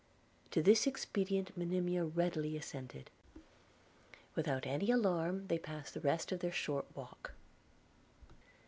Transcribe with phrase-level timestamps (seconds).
[0.49, 3.11] To this expedient Monimia readily assented.
[4.33, 7.33] Without any alarm they passed the rest of their short walk.